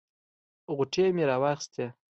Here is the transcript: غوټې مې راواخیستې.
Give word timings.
غوټې 0.75 1.05
مې 1.15 1.23
راواخیستې. 1.29 1.85